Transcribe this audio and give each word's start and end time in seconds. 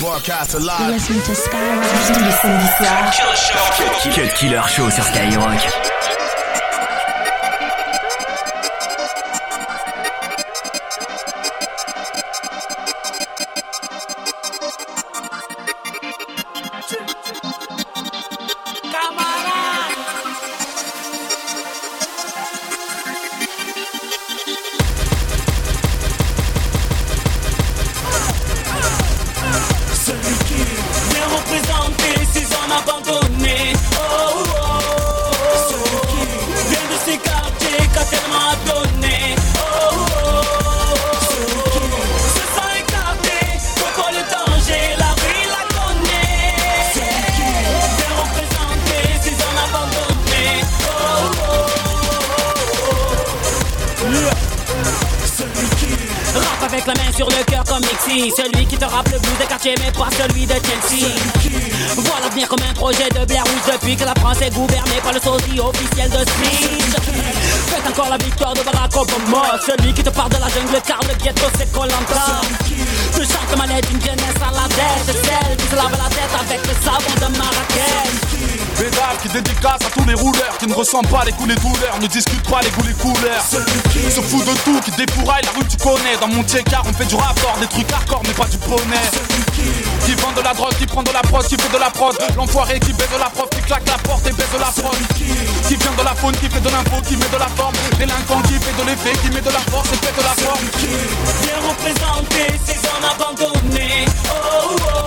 Broadcast 0.00 0.54
live. 0.54 0.98
Killer 4.34 4.62
Show 4.66 4.88
sur 4.90 5.04
Skyrock. 5.04 6.09
Des 59.40 59.46
quartiers 59.46 59.74
mais 59.80 59.90
pas 59.92 60.08
celui 60.10 60.46
de 60.46 60.52
Chelsea. 60.52 61.08
Voilà 61.96 62.26
l'avenir 62.26 62.48
comme 62.48 62.60
un 62.68 62.74
projet 62.74 63.08
de 63.08 63.24
Blair 63.24 63.44
Witch 63.44 63.72
Depuis 63.72 63.96
que 63.96 64.04
la 64.04 64.14
France 64.14 64.40
est 64.42 64.52
gouvernée 64.52 65.00
par 65.02 65.12
le 65.12 65.20
sosie 65.20 65.58
officiel 65.58 66.10
de 66.10 66.18
Speech 66.18 66.94
Faites 67.68 67.88
encore 67.88 68.10
la 68.10 68.18
victoire 68.18 68.52
de 68.54 68.62
Barack 68.62 68.94
Obama. 68.94 69.58
Celui 69.64 69.94
qui 69.94 70.02
te 70.02 70.10
parle 70.10 70.30
de 70.30 70.36
la 70.36 70.48
jungle 70.48 70.80
car 70.86 71.00
le 71.08 71.14
ghetto 71.24 71.46
c'est 71.56 71.72
Colanta 71.72 72.40
Tu 73.20 73.26
chantes 73.26 73.54
ma 73.58 73.66
lettre 73.66 73.86
d'une 73.90 74.00
jeunesse 74.00 74.40
à 74.40 74.50
la 74.50 74.66
tête 74.66 75.04
Celle 75.04 75.56
qui 75.58 75.66
se 75.66 75.76
lave 75.76 75.92
la 75.92 76.08
tête 76.08 76.32
avec 76.40 76.66
le 76.66 76.72
savon 76.82 77.14
de 77.16 77.36
Marrakech 77.36 78.20
Pédale 78.78 79.16
qui 79.20 79.28
dédicace 79.28 79.84
à 79.84 79.90
tous 79.90 80.06
les 80.06 80.14
rouleurs 80.14 80.56
qui 80.58 80.66
ne 80.66 80.72
ressentent 80.72 81.08
pas 81.08 81.24
les 81.26 81.32
coups, 81.32 81.48
les 81.48 81.56
douleurs, 81.56 82.00
ne 82.00 82.06
discute 82.06 82.48
pas 82.48 82.60
les 82.62 82.70
goûts, 82.70 82.86
les 82.86 82.94
couleurs. 82.94 83.44
Se 83.44 84.20
fout 84.22 84.40
de 84.46 84.54
tout, 84.64 84.80
qui 84.80 84.90
défouraille 84.92 85.44
la 85.44 85.52
rue, 85.52 85.66
tu 85.68 85.76
connais. 85.76 86.16
Dans 86.18 86.28
mon 86.28 86.42
car 86.44 86.82
on 86.86 86.92
fait 86.94 87.04
du 87.04 87.14
rapport, 87.14 87.56
des 87.60 87.66
trucs 87.66 87.92
hardcore, 87.92 88.22
mais 88.26 88.32
pas 88.32 88.46
du 88.46 88.56
poney. 88.56 89.04
Qui 90.06 90.14
vend 90.14 90.32
de 90.32 90.40
la 90.40 90.54
drogue, 90.54 90.72
qui 90.78 90.86
prend 90.86 91.02
de 91.02 91.12
la 91.12 91.20
prod, 91.20 91.44
qui 91.46 91.56
fait 91.56 91.72
de 91.72 91.78
la 91.78 91.90
prod. 91.90 92.16
L'enfoiré 92.36 92.80
qui 92.80 92.94
baisse 92.94 93.10
de 93.12 93.18
la 93.18 93.28
prof, 93.28 93.50
qui 93.50 93.60
claque 93.60 93.86
la 93.86 93.98
porte 93.98 94.26
et 94.26 94.32
baisse 94.32 94.52
de 94.52 94.58
la 94.58 94.72
fraude. 94.72 94.96
Qui 95.68 95.76
vient 95.76 95.92
de 95.96 96.02
la 96.02 96.14
faune, 96.14 96.36
qui 96.36 96.48
fait 96.48 96.60
de 96.60 96.70
l'info, 96.70 96.96
qui 97.06 97.16
met 97.16 97.28
de 97.28 97.38
la 97.38 97.48
forme. 97.48 97.74
Délinquant 97.98 98.40
qui 98.48 98.54
fait 98.54 98.76
de 98.80 98.88
l'effet, 98.88 99.12
qui 99.20 99.28
met 99.28 99.42
de 99.42 99.50
la 99.52 99.60
force 99.68 99.88
et 99.92 100.06
fait 100.06 100.16
de 100.16 100.24
la 100.24 100.34
forme. 100.40 100.64
Bien 101.44 101.58
représenté, 101.68 102.58
ces 102.64 102.80
hommes 103.10 103.22
abandonnés. 103.22 104.06
Oh, 104.28 104.76
oh, 104.76 104.76
oh. 104.94 104.99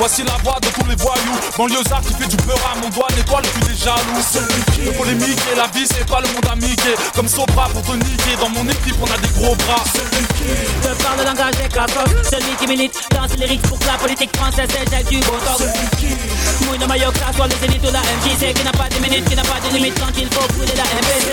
Voici 0.00 0.22
la 0.24 0.36
voix 0.42 0.58
de 0.60 0.68
tous 0.68 0.86
les 0.88 0.96
voyous. 0.96 1.38
Banlieusard 1.58 2.00
qui 2.00 2.14
fait 2.14 2.26
du 2.26 2.36
peur 2.38 2.56
à 2.72 2.78
mon 2.80 2.88
doigt, 2.88 3.06
l'étoile 3.14 3.42
plus 3.42 3.60
des 3.68 3.76
jaloux. 3.76 4.00
Le 4.82 4.92
polémique 4.92 5.38
et 5.52 5.56
la 5.56 5.66
vie, 5.66 5.86
c'est 5.86 6.08
pas 6.08 6.20
le 6.22 6.28
monde 6.28 6.46
amigué. 6.50 6.94
Comme 7.14 7.28
Sopra 7.28 7.68
pour 7.68 7.82
te 7.82 7.92
niquer, 7.92 8.34
dans 8.40 8.48
mon 8.48 8.66
équipe, 8.66 8.96
on 8.98 9.12
a 9.12 9.18
des 9.18 9.28
gros 9.38 9.54
bras. 9.56 9.84
Parle 11.10 11.20
le 11.20 11.24
langage 11.26 11.56
des 11.56 11.68
cassos 11.68 12.30
Celui 12.30 12.54
qui 12.58 12.66
milite 12.66 12.94
dans 13.10 13.26
les 13.26 13.36
lyrics 13.36 13.62
pour 13.62 13.78
que 13.78 13.86
la 13.86 13.98
politique 13.98 14.36
française 14.36 14.68
échelle 14.68 15.04
du 15.06 15.18
beau 15.20 15.36
temps 15.44 15.58
Mouille 16.66 16.78
de 16.78 16.86
maillot, 16.86 17.10
que 17.10 17.18
ça 17.18 17.32
soit 17.34 17.48
les 17.48 17.64
élites 17.66 17.82
ou 17.82 17.92
la 17.92 18.00
MJC 18.00 18.54
Qui 18.54 18.64
n'a 18.64 18.72
pas 18.72 18.88
de 18.88 18.98
minutes, 19.00 19.24
qui 19.28 19.36
n'a 19.36 19.42
pas 19.42 19.60
de 19.60 19.74
limite 19.74 19.98
quand 19.98 20.12
il 20.16 20.28
faut 20.28 20.46
brûler 20.54 20.74
la 20.76 20.84
MPC 20.84 21.28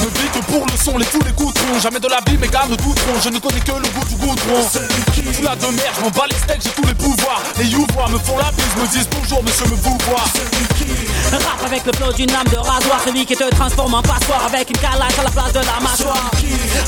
Ne 0.00 0.20
vis 0.20 0.30
que 0.32 0.44
pour 0.44 0.66
le 0.66 0.76
son, 0.76 0.98
les 0.98 1.04
fous, 1.04 1.20
les 1.24 1.32
coutrons. 1.32 1.78
Jamais 1.80 2.00
de 2.00 2.08
la 2.08 2.20
vie, 2.26 2.38
mes 2.38 2.48
gars 2.48 2.66
ne 2.68 2.76
douteront. 2.76 3.20
Je 3.22 3.28
ne 3.28 3.38
connais 3.38 3.60
que 3.60 3.72
le 3.72 3.88
goût 3.88 4.04
du 4.08 4.16
goudron. 4.16 4.62
Tout 5.36 5.42
la 5.42 5.56
de 5.56 5.66
merde, 5.66 5.94
je 5.96 6.00
m'en 6.02 6.10
bats 6.10 6.26
les 6.30 6.36
steaks, 6.36 6.62
j'ai 6.62 6.70
tous 6.70 6.86
les 6.86 6.94
pouvoirs. 6.94 7.42
Les 7.58 7.66
youvois 7.66 8.08
me 8.08 8.18
font 8.18 8.38
la 8.38 8.50
bise, 8.52 8.76
me 8.76 8.86
disent 8.88 9.08
bonjour, 9.10 9.42
monsieur 9.42 9.66
me 9.66 9.76
vous 9.76 9.98
voir. 10.08 10.24
Rap 11.32 11.64
avec 11.64 11.86
le 11.86 11.92
flow 11.92 12.12
d'une 12.12 12.30
lame 12.32 12.48
de 12.50 12.56
rasoir 12.56 13.00
Celui 13.04 13.24
qui 13.24 13.36
te 13.36 13.48
transforme 13.50 13.94
en 13.94 14.02
passoire 14.02 14.46
Avec 14.46 14.68
une 14.68 14.78
calache 14.78 15.18
à 15.18 15.22
la 15.22 15.30
place 15.30 15.52
de 15.52 15.60
la 15.60 15.78
mâchoire 15.80 16.30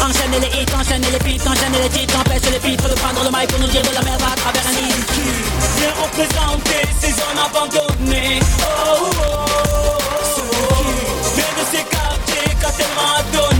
Enchaîne 0.02 0.40
les 0.40 0.48
hits, 0.48 0.66
enchaîne 0.74 1.02
les 1.02 1.18
beats 1.18 1.48
Enchaîne 1.48 1.72
les 1.80 1.88
titres, 1.88 2.01
empêche 2.10 2.50
les 2.50 2.58
pitres 2.58 2.88
De 2.88 2.94
prendre 2.94 3.22
le 3.24 3.30
mic 3.30 3.48
pour 3.48 3.60
nous 3.60 3.68
dire 3.68 3.82
de 3.82 3.94
la 3.94 4.02
merde 4.02 4.22
à 4.22 4.34
travers 4.36 4.66
un 4.66 4.72
lit 4.72 4.94
Viens 5.78 5.94
représenter 6.02 6.82
ces 7.00 7.12
zones 7.12 7.40
abandonnées. 7.44 8.40
Oh 8.60 9.10
oh 9.10 9.46
oh 10.38 10.42
Viens 11.34 11.54
de 11.58 11.64
ces 11.70 11.84
quartiers 11.84 12.54
qu'a 12.60 12.72
tellement 12.72 13.22
donné 13.32 13.51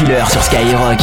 Killer 0.00 0.24
sur 0.30 0.42
Skyrock. 0.42 0.98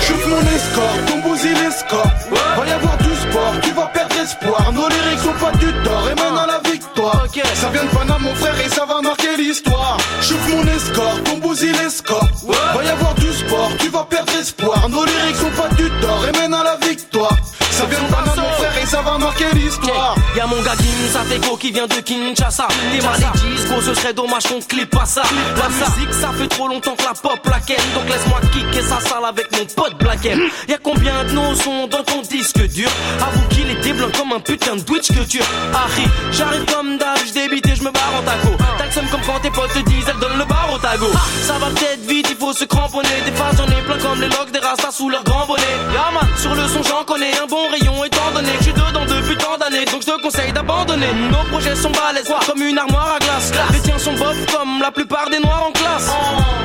Chauffe 0.00 0.26
mon 0.28 0.40
escorte, 0.54 1.04
ton 1.06 1.18
bousille 1.18 1.54
l'escorte. 1.54 2.30
Va 2.56 2.66
y 2.66 2.70
avoir 2.70 2.96
du 2.98 3.12
sport, 3.14 3.54
tu 3.60 3.72
vas 3.72 3.86
perdre 3.86 4.16
espoir. 4.22 4.72
Nos 4.72 4.88
lyrics 4.88 5.18
sont 5.18 5.44
pas 5.44 5.50
du 5.58 5.72
tort 5.82 6.08
et 6.10 6.14
mènent 6.14 6.38
à 6.38 6.46
la 6.46 6.70
victoire. 6.70 7.26
Ça 7.54 7.68
vient 7.70 7.84
de 7.84 7.88
Panama, 7.88 8.18
mon 8.20 8.34
frère, 8.36 8.54
et 8.64 8.68
ça 8.68 8.84
va 8.86 9.00
marquer 9.00 9.36
l'histoire. 9.36 9.96
Chauffe 10.20 10.48
mon 10.48 10.62
escorte, 10.62 11.24
ton 11.24 11.38
bousille 11.38 11.72
l'escorte. 11.82 12.30
Va 12.46 12.84
y 12.84 12.88
avoir 12.88 13.14
du 13.14 13.32
sport, 13.32 13.70
tu 13.80 13.88
vas 13.88 14.04
perdre 14.04 14.32
espoir. 14.40 14.88
Nos 14.88 15.04
lyrics 15.04 15.36
sont 15.36 15.62
pas 15.62 15.74
du 15.74 15.90
tort 16.00 16.24
et 16.28 16.38
mènent 16.38 16.54
à 16.54 16.62
la 16.62 16.76
victoire. 16.86 17.36
Ça 17.72 17.84
vient 17.86 18.00
de 18.00 18.12
Panama, 18.12 18.32
mon 18.36 18.52
frère, 18.58 18.78
et 18.80 18.86
ça 18.86 19.02
va 19.02 19.18
marquer 19.18 19.46
l'histoire. 19.54 20.13
Y'a 20.36 20.46
mon 20.46 20.60
gars 20.62 20.74
Ginsateko 20.76 21.56
qui 21.56 21.70
vient 21.70 21.86
de 21.86 21.94
Kinshasa. 21.94 22.66
T'es 22.68 23.06
mal 23.06 23.20
dispo, 23.20 23.80
ce 23.80 23.94
serait 23.94 24.12
dommage 24.12 24.42
qu'on 24.44 24.60
clip 24.60 24.90
pas 24.90 25.04
ça. 25.04 25.22
La 25.56 25.68
musique 25.68 26.12
ça 26.12 26.30
fait 26.36 26.48
trop 26.48 26.66
longtemps 26.66 26.96
que 26.96 27.04
la 27.04 27.14
pop 27.14 27.38
la 27.46 27.60
ken 27.60 27.76
Donc 27.94 28.08
laisse-moi 28.08 28.40
kicker 28.52 28.82
sa 28.82 29.00
salle 29.00 29.24
avec 29.24 29.46
mon 29.52 29.64
pote 29.64 29.96
Black 29.98 30.26
M. 30.26 30.40
Y'a 30.68 30.78
combien 30.82 31.24
de 31.24 31.32
nos 31.32 31.54
sons 31.54 31.86
dans 31.86 32.02
ton 32.02 32.22
disque 32.22 32.66
dur? 32.68 32.90
Avoue 33.20 33.48
qu'il 33.48 33.70
était 33.70 33.92
blanc 33.92 34.08
comme 34.16 34.32
un 34.32 34.40
putain 34.40 34.76
de 34.76 34.80
Twitch 34.80 35.08
que 35.08 35.24
tu 35.24 35.40
Harry, 35.72 36.04
j'arrive 36.32 36.64
comme 36.64 36.98
d'hab, 36.98 37.18
j'débite 37.26 37.66
et 37.66 37.76
j'me 37.76 37.90
barre 37.90 38.14
en 38.18 38.22
taco 38.22 38.56
Comme 38.94 39.20
quand 39.26 39.40
tes 39.40 39.50
potes 39.50 39.72
te 39.72 39.80
disent 39.90 40.04
elle 40.08 40.20
donne 40.20 40.38
le 40.38 40.44
bar 40.44 40.68
au 40.72 40.78
tago. 40.78 41.06
Ça 41.42 41.54
va 41.54 41.66
peut-être 41.66 42.06
vite, 42.06 42.28
il 42.30 42.36
faut 42.36 42.52
se 42.52 42.64
cramponner. 42.64 43.08
Des 43.26 43.32
phases 43.32 43.56
j'en 43.56 43.66
ai 43.66 43.82
plein 43.82 43.98
comme 43.98 44.20
les 44.20 44.28
logs 44.28 44.52
des 44.52 44.60
rastas 44.60 44.92
sous 44.92 45.10
leur 45.10 45.24
grand 45.24 45.46
bonnet. 45.46 45.62
Y'a 45.92 46.12
man, 46.12 46.28
sur 46.36 46.54
le 46.54 46.62
son 46.68 46.80
j'en 46.84 47.02
connais 47.02 47.32
un 47.42 47.46
bon 47.46 47.68
rayon 47.72 48.04
étant 48.04 48.30
donné 48.32 48.52
que 48.52 48.62
j'suis 48.62 48.72
dedans 48.72 49.04
depuis 49.04 49.36
tant 49.36 49.58
d'années. 49.58 49.84
Donc 49.86 50.02
je 50.02 50.12
te 50.12 50.22
conseille 50.22 50.52
d'abandonner. 50.52 51.12
Nos 51.28 51.42
projets 51.50 51.74
sont 51.74 51.90
balèzes 51.90 52.30
comme 52.46 52.62
une 52.62 52.78
armoire 52.78 53.16
à 53.16 53.18
glace. 53.18 53.52
Les 53.72 53.80
tiens 53.80 53.98
sont 53.98 54.12
bof 54.12 54.36
comme 54.56 54.80
la 54.80 54.92
plupart 54.92 55.28
des 55.28 55.40
noirs 55.40 55.64
en 55.68 55.72
classe. 55.72 56.10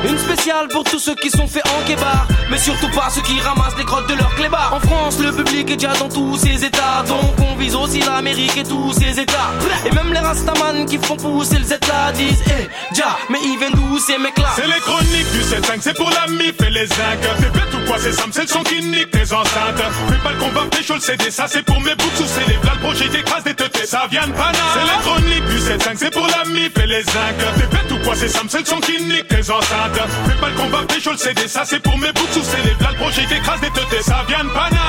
Une 0.08 0.18
spéciale 0.18 0.68
pour 0.68 0.84
tous 0.84 1.00
ceux 1.00 1.16
qui 1.16 1.30
sont 1.30 1.48
faits 1.48 1.66
en 1.66 1.84
kébar 1.86 2.28
Mais 2.50 2.58
surtout 2.58 2.88
pas 2.90 3.10
ceux 3.10 3.22
qui 3.22 3.40
ramassent 3.40 3.76
les 3.76 3.84
crottes 3.84 4.08
de 4.08 4.14
leur 4.14 4.32
clébard. 4.36 4.72
En 4.72 4.86
France 4.86 5.18
le 5.18 5.32
public 5.32 5.68
est 5.72 5.76
déjà 5.76 5.94
dans 5.94 6.08
tous 6.08 6.36
ses 6.36 6.64
états 6.64 7.02
Donc 7.08 7.34
on 7.40 7.56
vise 7.56 7.74
aussi 7.74 8.00
l'Amérique 8.00 8.56
et 8.56 8.62
tous 8.62 8.92
ses 8.92 9.18
états. 9.18 9.50
Et 9.84 9.90
même 9.90 10.12
les 10.12 10.20
rastaman 10.20 10.86
qui 10.86 10.96
font 10.96 11.16
pousser 11.16 11.58
le 11.58 11.64
Z 11.64 11.78
là 11.88 12.12
disent 12.20 12.42
Eh, 12.46 12.96
ja, 12.96 13.16
mais 13.28 13.38
ils 13.42 13.58
viennent 13.58 13.72
d'où 13.74 13.98
ces 13.98 14.18
mecs 14.18 14.38
là 14.38 14.50
C'est 14.56 14.66
les 14.66 14.80
chroniques 14.80 15.30
du 15.32 15.40
7-5, 15.40 15.78
c'est 15.80 15.96
pour 15.96 16.10
la 16.10 16.26
mif 16.28 16.54
et 16.66 16.70
les 16.70 16.86
zinc. 16.86 17.20
T'es 17.40 17.50
bête 17.50 17.74
ou 17.74 17.86
quoi, 17.86 17.96
c'est 17.98 18.12
Sam, 18.12 18.30
c'est 18.32 18.42
le 18.42 18.48
son 18.48 18.62
qui 18.62 18.82
nique 18.82 19.10
tes 19.10 19.32
enceintes. 19.32 19.82
Fais 20.10 20.22
pas 20.22 20.32
le 20.32 20.38
combat, 20.38 20.64
pécho 20.70 20.94
le 20.94 21.00
CD, 21.00 21.30
ça 21.30 21.46
c'est 21.48 21.62
pour 21.62 21.80
mes 21.80 21.94
boucs 21.94 22.16
sous 22.16 22.26
c'est 22.26 22.46
les 22.48 22.56
v'là 22.58 22.72
le 22.74 22.80
projet 22.80 23.08
t'écrase 23.08 23.44
des 23.44 23.54
teutés, 23.54 23.86
ça 23.86 24.06
vient 24.10 24.26
de 24.26 24.32
Pana. 24.32 24.58
C'est 24.74 24.84
les 24.84 25.00
chroniques 25.02 25.46
du 25.46 25.58
7-5, 25.58 25.96
c'est 25.96 26.10
pour 26.12 26.26
la 26.26 26.44
mif 26.50 26.72
et 26.82 26.86
les 26.86 27.02
zinc. 27.02 27.36
T'es 27.56 27.66
bête 27.76 27.90
ou 27.92 28.00
ou 28.00 28.04
quoi, 28.04 28.14
c'est 28.14 28.28
Sam, 28.28 28.46
c'est 28.48 28.60
le 28.60 28.64
son 28.64 28.80
qui 28.80 29.02
nique 29.02 29.28
tes 29.28 29.50
enceintes. 29.50 30.00
Fais 30.26 30.40
pas 30.40 30.48
le 30.48 30.56
combat, 30.56 30.82
pécho 30.88 31.10
le 31.12 31.16
CD, 31.16 31.48
ça 31.48 31.62
c'est 31.64 31.80
pour 31.80 31.96
mes 31.98 32.12
boucs 32.12 32.32
sous 32.32 32.56
les 32.64 32.70
là 32.84 32.90
le 32.92 32.96
projet 32.96 33.24
qui 33.26 33.34
écrase 33.34 33.60
des 33.60 33.70
teutés, 33.70 34.02
ça 34.02 34.24
vient 34.28 34.44
de 34.44 34.50
Paname. 34.50 34.80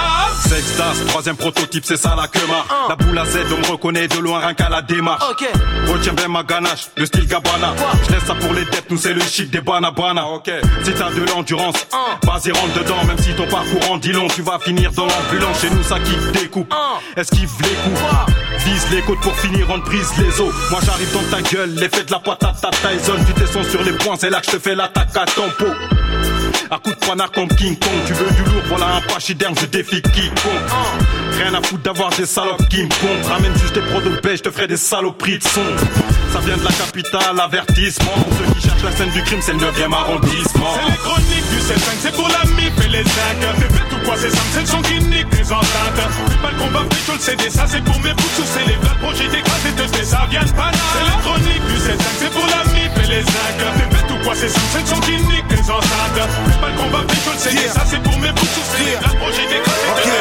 Sextas, 0.47 1.05
troisième 1.07 1.35
prototype, 1.37 1.83
c'est 1.85 1.97
ça 1.97 2.15
la 2.15 2.27
quema. 2.27 2.65
La 2.89 2.95
boule 2.95 3.17
à 3.17 3.25
Z, 3.25 3.37
on 3.51 3.57
me 3.57 3.71
reconnaît 3.71 4.07
de 4.07 4.17
loin, 4.19 4.39
rien 4.39 4.53
qu'à 4.53 4.69
la 4.69 4.81
démarche. 4.81 5.23
Ok. 5.31 5.47
Retiens 5.87 6.13
bien 6.13 6.27
ma 6.27 6.43
ganache, 6.43 6.87
le 6.97 7.05
style 7.05 7.20
Gabbana. 7.25 7.73
Je 8.07 8.13
laisse 8.13 8.25
ça 8.25 8.35
pour 8.35 8.53
les 8.53 8.65
têtes, 8.65 8.85
nous 8.89 8.97
c'est 8.97 9.13
le 9.13 9.21
chic 9.21 9.49
des 9.49 9.61
banabana. 9.61 10.27
Ok. 10.27 10.51
Si 10.83 10.91
t'as 10.93 11.11
de 11.11 11.25
l'endurance, 11.29 11.75
vas-y 12.23 12.51
rentre 12.51 12.73
dedans, 12.79 13.03
même 13.05 13.17
si 13.17 13.33
ton 13.33 13.47
parcours 13.47 13.91
en 13.91 13.97
dit 13.97 14.11
long, 14.11 14.27
tu 14.27 14.41
vas 14.41 14.59
finir 14.59 14.91
dans 14.91 15.05
l'ambulance. 15.05 15.61
Chez 15.61 15.69
nous 15.69 15.83
ça 15.83 15.99
qui 15.99 16.15
découpe, 16.39 16.73
esquive 17.15 17.51
les 17.61 17.69
coups. 17.69 18.01
Vise 18.65 18.87
les 18.91 19.01
côtes 19.01 19.21
pour 19.21 19.35
finir, 19.39 19.67
on 19.69 19.79
te 19.79 19.85
brise 19.85 20.11
les 20.17 20.39
os. 20.39 20.53
Moi 20.69 20.79
j'arrive 20.85 21.11
dans 21.13 21.35
ta 21.35 21.41
gueule, 21.41 21.73
l'effet 21.75 22.03
de 22.03 22.11
la 22.11 22.19
patate 22.19 22.63
à 22.63 22.69
Tyson. 22.69 23.13
Tu 23.25 23.33
descends 23.33 23.63
sur 23.63 23.83
les 23.83 23.93
points, 23.93 24.15
c'est 24.19 24.29
là 24.29 24.39
que 24.39 24.47
je 24.47 24.57
te 24.57 24.59
fais 24.59 24.75
l'attaque 24.75 25.15
à 25.15 25.25
ton 25.25 25.49
pot. 25.57 25.73
À 26.71 26.79
coup 26.79 26.91
de 26.91 26.95
poignard 27.05 27.29
comme 27.31 27.49
King 27.49 27.75
Kong, 27.77 27.99
tu 28.07 28.13
veux 28.13 28.31
du 28.31 28.43
lourd, 28.49 28.63
voilà 28.69 28.95
un 28.95 29.01
pachyderme, 29.01 29.53
je 29.59 29.65
défie 29.65 30.01
quiconque. 30.01 30.71
Rien 31.37 31.53
à 31.53 31.61
foutre 31.61 31.83
d'avoir 31.83 32.11
des 32.11 32.25
salopes 32.25 32.65
qui 32.69 32.83
me 32.83 32.87
comptent. 32.87 33.27
Ramène 33.27 33.51
juste 33.59 33.73
des 33.75 33.81
produits 33.81 34.09
de 34.09 34.35
je 34.37 34.41
te 34.41 34.49
ferai 34.51 34.67
des 34.67 34.77
saloperies 34.77 35.39
de 35.39 35.43
son. 35.43 35.59
Ça 36.31 36.39
vient 36.39 36.55
de 36.55 36.63
la 36.63 36.71
capitale, 36.71 37.37
avertissement. 37.43 38.13
Pour 38.15 38.37
ceux 38.37 38.53
qui 38.53 38.61
cherchent 38.61 38.83
la 38.83 38.91
scène 38.93 39.09
du 39.11 39.21
crime, 39.23 39.41
c'est 39.41 39.51
le 39.51 39.59
9ème 39.59 39.93
arrondissement. 39.93 40.71
C'est 40.79 40.91
les 40.91 40.97
chroniques 40.97 41.49
du 41.51 41.59
7 41.59 41.77
c'est 41.99 42.15
pour 42.15 42.29
la 42.29 42.45
MIF 42.55 42.85
et 42.85 42.87
les 42.87 43.03
5 43.03 43.11
T'es 43.59 43.67
bête 43.67 43.91
ou 43.91 44.05
quoi, 44.05 44.15
c'est 44.15 44.29
Sam, 44.29 44.45
c'est 44.53 44.61
le 44.61 44.67
son 44.67 44.81
qui 44.81 44.93
nique 45.11 45.29
tes 45.29 45.43
enceintes. 45.51 45.99
Fais 46.29 46.39
pas 46.41 46.51
le 46.51 46.57
combat, 46.57 46.83
pécho 46.89 47.11
le 47.11 47.19
CD, 47.19 47.49
ça 47.49 47.65
c'est 47.67 47.83
pour 47.83 47.99
mes 47.99 48.15
sous 48.15 48.47
c'est 48.47 48.65
les 48.65 48.77
blagues, 48.79 48.99
projet 49.03 49.27
d'écraser 49.27 49.71
te 49.75 50.05
ça 50.05 50.25
vient 50.29 50.43
de 50.43 50.51
Paname. 50.51 50.71
C'est 50.95 51.03
les 51.03 51.19
chroniques 51.19 51.67
du 51.67 51.77
7 51.83 51.99
c'est 52.17 52.31
pour 52.31 52.47
la 52.47 52.63
MIF 52.71 52.95
et 52.95 53.07
les 53.11 53.23
5 53.23 53.33
T'es 53.59 53.87
bête 53.91 54.00
ou 54.00 54.00
Quoi 54.23 54.35
c'est 54.35 54.49
sous 54.49 54.59
cette 54.71 54.99
qui 55.01 55.11
nique 55.13 55.49
les 55.49 55.61
ensembles 55.61 56.21
Plus 56.45 56.59
mal 56.61 56.75
qu'on 56.75 56.89
va 56.89 57.01
vite, 57.01 57.21
je 57.25 57.49
le 57.49 57.57
sais, 57.57 57.67
ça 57.67 57.81
c'est 57.85 58.01
pour 58.03 58.17
mes 58.19 58.31
bouts 58.31 58.45
sous 58.45 58.83
La 59.01 59.09
projet 59.19 59.47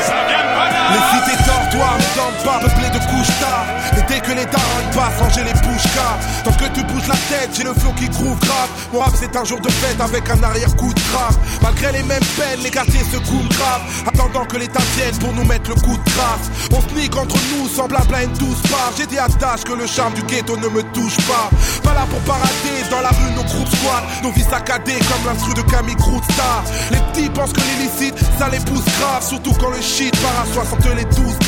ça 0.02 0.14
vient 0.28 0.46
pas 0.56 0.70
là 0.70 0.90
Les 0.92 1.02
filles 1.10 1.59
dortoirs 1.70 1.98
ne 1.98 2.16
dorment 2.16 2.44
pas, 2.44 2.58
peuplés 2.60 2.90
de 2.90 2.98
couches 3.06 3.38
tard. 3.40 3.66
Et 3.96 4.02
dès 4.08 4.20
que 4.20 4.32
les 4.32 4.46
darons 4.46 4.86
passent, 4.94 5.20
ranger 5.20 5.44
les 5.44 5.52
bouches 5.52 5.90
car 5.94 6.18
Tant 6.44 6.52
que 6.52 6.72
tu 6.72 6.82
bouges 6.84 7.08
la 7.08 7.16
tête, 7.28 7.50
j'ai 7.54 7.64
le 7.64 7.74
flow 7.74 7.92
qui 7.92 8.08
groove 8.08 8.38
grave. 8.40 8.68
Mon 8.92 9.00
rap 9.00 9.12
c'est 9.14 9.36
un 9.36 9.44
jour 9.44 9.60
de 9.60 9.70
fête 9.70 10.00
avec 10.00 10.28
un 10.30 10.42
arrière-coup 10.42 10.92
de 10.92 11.00
grave. 11.12 11.36
Malgré 11.62 11.92
les 11.92 12.02
mêmes 12.02 12.24
peines, 12.36 12.60
les 12.62 12.70
quartiers 12.70 13.04
se 13.12 13.18
coulent 13.18 13.48
grave. 13.48 13.82
Attendant 14.06 14.44
que 14.44 14.56
l'État 14.56 14.82
vienne 14.96 15.16
pour 15.18 15.32
nous 15.32 15.44
mettre 15.44 15.70
le 15.70 15.76
coup 15.76 15.96
de 15.96 16.10
grâce. 16.10 16.50
On 16.72 16.80
nique 16.96 17.16
entre 17.16 17.36
nous, 17.52 17.68
sans 17.68 17.88
blabla 17.88 18.24
une 18.24 18.32
douce 18.32 18.62
part. 18.70 18.92
J'ai 18.96 19.06
dit 19.06 19.18
à 19.18 19.28
Dash 19.28 19.64
que 19.64 19.72
le 19.72 19.86
charme 19.86 20.14
du 20.14 20.22
ghetto 20.22 20.56
ne 20.56 20.68
me 20.68 20.82
touche 20.94 21.16
pas. 21.28 21.50
Pas 21.82 21.94
là 21.94 22.06
pour 22.08 22.20
parader, 22.20 22.80
dans 22.90 23.00
la 23.00 23.10
rue 23.10 23.32
nos 23.36 23.44
groupes 23.44 23.68
squat. 23.68 24.04
Nos 24.22 24.32
vies 24.32 24.46
saccadées 24.48 24.98
comme 25.08 25.32
l'instru 25.32 25.54
de 25.54 25.62
Camille 25.62 25.96
Star. 26.32 26.64
Les 26.90 26.98
petits 27.12 27.30
pensent 27.30 27.52
que 27.52 27.60
l'illicite, 27.60 28.14
ça 28.38 28.48
les 28.48 28.60
pousse 28.60 28.84
grave. 28.98 29.22
Surtout 29.22 29.52
quand 29.60 29.70
le 29.70 29.80
shit 29.80 30.14
part 30.20 30.42
à 30.42 30.52
60 30.52 30.80
les 30.96 31.04
12 31.04 31.38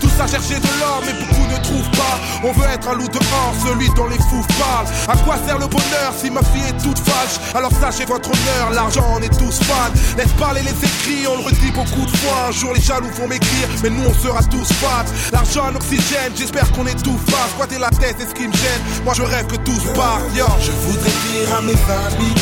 Tous 0.00 0.22
à 0.22 0.26
chercher 0.26 0.58
de 0.58 0.72
l'or, 0.80 1.02
mais 1.04 1.12
beaucoup 1.12 1.46
ne 1.46 1.58
trouvent 1.62 1.90
pas. 1.92 2.18
On 2.44 2.52
veut 2.52 2.68
être 2.72 2.88
un 2.88 2.94
loup 2.94 3.08
dehors, 3.08 3.54
celui 3.66 3.88
dont 3.94 4.06
les 4.06 4.18
fous 4.18 4.46
parlent. 4.58 4.86
À 5.08 5.16
quoi 5.24 5.36
sert 5.46 5.58
le 5.58 5.66
bonheur 5.66 6.12
si 6.20 6.30
ma 6.30 6.42
fille 6.42 6.68
est 6.68 6.82
toute 6.82 6.98
fâche? 6.98 7.36
Alors 7.54 7.72
sachez 7.80 8.04
votre 8.04 8.30
honneur, 8.30 8.70
l'argent 8.72 9.06
on 9.16 9.20
est 9.22 9.36
tous 9.38 9.58
fans. 9.62 9.92
Laisse 10.16 10.32
parler 10.38 10.62
les 10.62 10.76
écrits, 10.88 11.26
on 11.26 11.36
le 11.38 11.44
redit 11.44 11.70
beaucoup 11.72 12.06
de 12.06 12.16
fois. 12.18 12.48
Un 12.48 12.52
jour 12.52 12.72
les 12.74 12.80
jaloux 12.80 13.10
vont 13.18 13.28
m'écrire, 13.28 13.68
mais 13.82 13.90
nous 13.90 14.04
on 14.08 14.14
sera 14.14 14.42
tous 14.44 14.68
fans. 14.74 15.04
L'argent 15.32 15.64
en 15.70 15.74
oxygène, 15.74 16.32
j'espère 16.36 16.70
qu'on 16.72 16.86
est 16.86 17.02
tous 17.02 17.18
fans. 17.28 17.48
Squatter 17.54 17.78
la 17.78 17.90
tête, 17.90 18.16
c'est 18.18 18.28
ce 18.28 18.34
qui 18.34 18.46
me 18.46 18.52
gêne. 18.52 18.82
Moi 19.04 19.14
je 19.14 19.22
rêve 19.22 19.46
que 19.46 19.56
tous 19.56 19.84
partent, 19.94 20.34
yo. 20.34 20.46
Je 20.60 20.72
voudrais 20.86 21.10
dire 21.10 21.56
à 21.56 21.60
mes 21.62 21.72
amis 21.72 22.34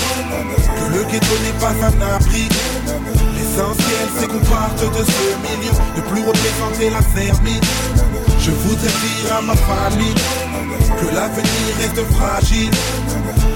que 0.79 0.85
le 0.95 1.05
ghetto 1.05 1.35
n'est 1.45 1.59
pas 1.61 1.75
un 1.87 2.15
abri. 2.15 2.49
L'essentiel 3.57 4.09
c'est 4.19 4.29
qu'on 4.29 4.39
parte 4.41 4.81
de 4.83 5.03
ce 5.03 5.37
milieu, 5.41 5.73
ne 5.97 6.03
plus 6.03 6.21
représenter 6.21 6.91
la 6.91 7.01
sermine. 7.01 8.26
Je 8.47 8.53
voudrais 8.53 8.87
dire 8.87 9.37
à 9.37 9.43
ma 9.43 9.57
famille 9.57 10.15
que 10.15 11.15
l'avenir 11.17 11.77
reste 11.81 12.01
fragile. 12.13 12.71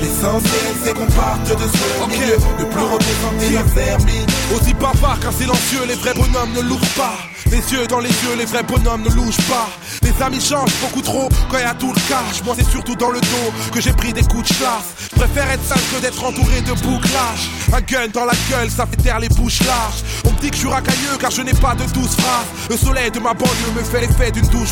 L'essentiel 0.00 0.74
c'est 0.82 0.94
qu'on 0.94 1.06
parte 1.06 1.46
de 1.46 1.68
ce 1.68 2.10
milieu, 2.10 2.36
ne 2.58 2.64
plus 2.64 3.54
la 3.54 3.68
sermine. 3.68 4.26
Aussi 4.52 4.74
bavard 4.74 5.20
qu'un 5.20 5.30
silencieux, 5.30 5.84
les 5.86 5.94
vrais 5.94 6.14
bonhommes 6.14 6.52
ne 6.56 6.62
louchent 6.62 6.96
pas. 6.96 7.14
Les 7.52 7.72
yeux 7.72 7.86
dans 7.86 8.00
les 8.00 8.08
yeux, 8.08 8.34
les 8.36 8.46
vrais 8.46 8.64
bonhommes 8.64 9.02
ne 9.02 9.10
louchent 9.10 9.46
pas. 9.48 9.68
Les 10.02 10.22
amis 10.22 10.40
changent 10.40 10.74
beaucoup 10.80 11.02
trop 11.02 11.28
quand 11.50 11.58
y 11.58 11.62
a 11.62 11.74
tout 11.74 11.92
le 11.92 12.00
cash. 12.08 12.42
Moi 12.44 12.56
c'est 12.58 12.68
surtout 12.68 12.96
dans 12.96 13.10
le 13.10 13.20
dos 13.20 13.52
que 13.72 13.80
j'ai 13.80 13.92
pris 13.92 14.12
des 14.12 14.22
coups 14.22 14.48
de 14.48 14.54
chasse. 14.54 14.90
Je 15.12 15.20
préfère 15.20 15.50
être 15.50 15.64
sale 15.64 15.80
que 15.92 16.00
d'être 16.00 16.24
entouré 16.24 16.62
de 16.62 16.72
bouclages. 16.72 17.50
Un 17.72 17.80
gun 17.80 18.08
dans 18.12 18.24
la 18.24 18.34
gueule, 18.50 18.70
ça 18.70 18.86
fait 18.86 18.96
taire 18.96 19.20
les 19.20 19.28
bouches 19.28 19.60
larges. 19.66 20.02
On 20.24 20.32
me 20.32 20.40
dit 20.40 20.50
que 20.50 20.56
je 20.56 20.60
suis 20.60 20.68
racailleux 20.68 21.16
car 21.20 21.30
je 21.30 21.42
n'ai 21.42 21.54
pas 21.54 21.74
de 21.74 21.84
douce 21.92 22.16
phrases. 22.16 22.46
Le 22.70 22.76
soleil 22.76 23.10
de 23.10 23.20
ma 23.20 23.34
banlieue 23.34 23.72
me 23.76 23.82
fait 23.82 24.00
l'effet 24.00 24.30
d'une 24.30 24.46
douche 24.46 24.70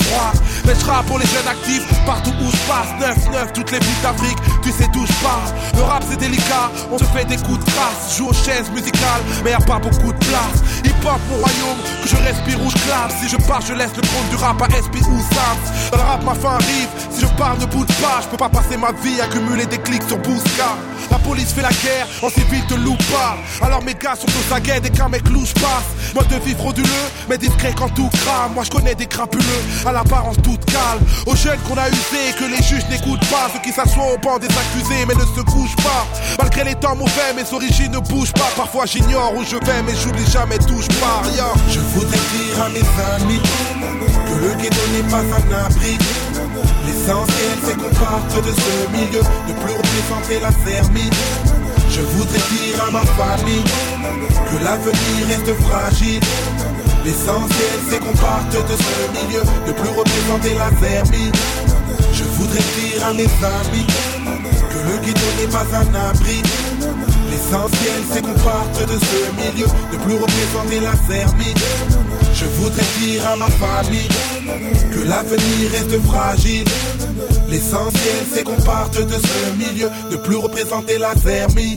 Mais 0.64 0.74
je 0.78 0.84
rappe 0.84 1.06
pour 1.06 1.18
les 1.18 1.26
jeunes 1.26 1.48
actifs 1.48 1.86
partout 2.04 2.32
où 2.40 2.50
je 2.50 2.56
passe. 2.68 2.88
9-9, 3.00 3.52
toutes 3.52 3.70
les 3.70 3.78
villes 3.78 4.02
d'Afrique, 4.02 4.38
tu 4.62 4.70
sais 4.70 4.88
d'où 4.92 5.04
je 5.06 5.12
parle. 5.24 5.48
Le 5.76 5.82
rap 5.82 6.02
c'est 6.08 6.18
délicat, 6.18 6.70
on 6.90 6.98
se 6.98 7.04
fait 7.04 7.24
des 7.24 7.36
coups 7.36 7.58
de 7.58 7.64
trace. 7.70 8.16
Joue 8.16 8.28
aux 8.28 8.32
chaises 8.32 8.70
musicales, 8.70 9.22
mais 9.44 9.50
y 9.50 9.54
a 9.54 9.60
pas 9.60 9.78
beaucoup 9.78 10.12
de 10.12 10.18
place. 10.18 10.58
Hip 10.84 11.04
hop 11.04 11.20
mon 11.30 11.36
royaume, 11.36 11.78
que 12.02 12.08
je 12.08 12.16
respire 12.16 12.62
ou 12.62 12.70
je 12.70 12.76
clame. 12.84 13.10
Si 13.20 13.28
je 13.28 13.36
pars, 13.46 13.60
je 13.60 13.74
laisse 13.74 13.94
le 13.96 14.02
trône 14.02 14.28
du 14.30 14.36
rap 14.36 14.60
à 14.62 14.66
SP 14.66 14.96
ou 15.08 15.20
Sams. 15.34 15.92
Le 15.92 15.98
rap, 15.98 16.24
ma 16.24 16.34
fin 16.34 16.54
arrive. 16.54 16.88
Si 17.10 17.20
je 17.22 17.26
pars, 17.38 17.56
ne 17.58 17.66
bouge 17.66 17.86
pas. 18.00 18.20
Je 18.22 18.28
peux 18.28 18.36
pas 18.36 18.48
passer 18.48 18.76
ma 18.76 18.92
vie 18.92 19.20
à 19.20 19.24
accumuler 19.24 19.66
des 19.66 19.78
clics 19.78 20.02
sur 20.06 20.18
Bousca. 20.18 20.76
La 21.10 21.18
police 21.18 21.52
fait 21.52 21.62
la 21.62 21.70
guerre, 21.70 22.06
en 22.22 22.28
civil 22.28 22.62
te 22.66 22.74
loupe 22.74 23.02
pas. 23.10 23.36
Alors 23.64 23.82
mes 23.82 23.94
gars 23.94 24.14
sont 24.14 24.26
aux 24.26 24.54
aguets 24.54 24.80
dès 24.80 24.90
qu'un 24.90 25.08
mec 25.08 25.28
louche 25.28 25.54
passe. 25.54 25.88
Moi 26.14 26.24
de 26.24 26.36
vie 26.44 26.54
frauduleux, 26.54 27.08
mais 27.28 27.38
discret 27.38 27.74
quand 27.76 27.88
tout 27.94 28.10
crame. 28.24 28.52
Moi 28.54 28.64
je 28.64 28.70
connais 28.70 28.94
des 28.94 29.06
crapuleux, 29.06 29.62
à 29.86 29.92
l'apparence 29.92 30.36
toute 30.42 30.64
calme. 30.66 31.00
Aux 31.26 31.36
jeunes 31.36 31.58
qu'on 31.66 31.76
a 31.76 31.88
usé, 31.88 32.32
que 32.38 32.44
les 32.44 32.62
juges 32.62 32.86
n'écoutent 32.90 33.26
pas. 33.30 33.48
Ceux 33.52 33.60
qui 33.60 33.72
s'assoient 33.72 34.12
au 34.12 34.18
banc 34.18 34.38
des 34.38 34.46
accusés, 34.46 35.04
mais 35.06 35.14
ne 35.14 35.26
se 35.36 35.42
couchent 35.42 35.76
pas. 35.76 36.06
Malgré 36.38 36.64
les 36.64 36.74
temps 36.74 36.96
mauvais, 36.96 37.32
mes 37.34 37.52
origines 37.52 37.92
ne 37.92 38.00
bougent 38.00 38.32
pas. 38.32 38.50
Parfois 38.56 38.86
j'ignore 38.86 39.32
où 39.36 39.44
je 39.44 39.56
vais, 39.56 39.82
mais 39.86 39.94
j'oublie 40.02 40.30
jamais, 40.30 40.58
touche 40.58 40.88
pas 41.00 41.22
rien. 41.24 41.48
Je 41.68 41.80
voudrais 41.80 42.18
dire 42.18 42.62
à 42.62 42.68
mes 42.68 43.24
amis 43.24 43.40
que 44.26 44.34
le 44.44 44.54
ghetto 44.54 44.80
n'est 44.92 45.10
pas 45.10 45.18
un 45.18 45.66
abri. 45.66 45.98
L'essentiel 46.88 47.58
c'est 47.64 47.76
qu'on 47.76 47.94
parte 48.02 48.34
de 48.34 48.50
ce 48.50 48.96
milieu, 48.96 49.20
ne 49.20 49.52
plus 49.52 49.74
représenter 49.74 50.40
la 50.40 50.52
sermine. 50.64 51.12
Je 51.90 52.00
voudrais 52.00 52.38
dire 52.38 52.82
à 52.82 52.90
ma 52.90 53.04
famille 53.04 53.64
que 54.48 54.64
l'avenir 54.64 55.26
reste 55.28 55.52
fragile. 55.68 56.20
L'essentiel 57.04 57.78
c'est 57.90 57.98
qu'on 57.98 58.16
parte 58.16 58.52
de 58.52 58.76
ce 58.86 58.96
milieu, 59.12 59.42
ne 59.66 59.72
plus 59.72 59.90
représenter 59.90 60.54
la 60.54 60.70
vermine. 60.80 61.32
Je 62.14 62.24
voudrais 62.24 62.64
dire 62.80 63.06
à 63.06 63.12
mes 63.12 63.28
amis 63.58 63.86
que 64.70 64.78
le 64.88 64.98
ghetto 65.04 65.28
n'est 65.38 65.52
pas 65.52 65.66
un 65.76 66.08
abri. 66.08 66.42
L'essentiel 67.30 68.00
c'est 68.10 68.22
qu'on 68.22 68.34
parte 68.34 68.80
de 68.86 68.98
ce 68.98 69.18
milieu, 69.36 69.66
ne 69.92 69.98
plus 69.98 70.14
représenter 70.14 70.80
la 70.80 70.92
vermine. 71.08 71.58
Je 72.34 72.44
voudrais 72.44 72.82
dire 73.00 73.26
à 73.26 73.36
ma 73.36 73.48
famille 73.48 74.08
que 74.92 75.08
l'avenir 75.08 75.70
reste 75.72 76.00
fragile. 76.04 76.64
L'essentiel 77.48 78.24
c'est 78.32 78.44
qu'on 78.44 78.60
parte 78.62 79.00
de 79.00 79.14
ce 79.14 79.56
milieu, 79.56 79.90
ne 80.10 80.16
plus 80.16 80.36
représenter 80.36 80.98
la 80.98 81.14
vermine. 81.14 81.76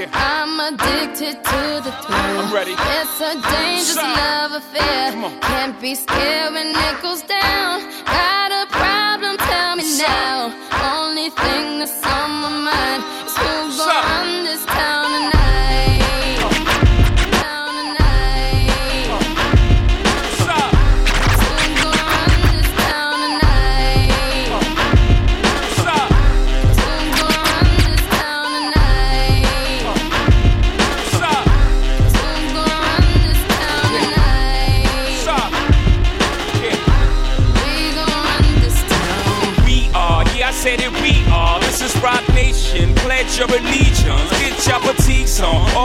here. 0.00 0.10
I'm 0.14 0.54
addicted 0.68 1.36
to 1.50 1.60
the 1.86 1.92
thrill. 2.02 2.36
I'm 2.40 2.52
ready. 2.54 2.72
It's 2.96 3.18
a 3.20 3.32
dangerous 3.36 4.00
Sign. 4.00 4.16
love 4.16 4.52
affair. 4.62 5.12
Can't 5.50 5.76
be 5.80 5.94
scared 5.94 6.52
when 6.54 6.68
it 6.88 6.96
goes 7.02 7.22
down. 7.22 7.74
Got 8.04 8.50
a 8.62 8.64
problem, 8.80 9.36
tell 9.36 9.76
me 9.76 9.82
Sign. 9.84 10.08
now. 10.08 10.36
Only 10.96 11.28
thing 11.42 11.66
that's 11.80 12.00
on 12.06 12.19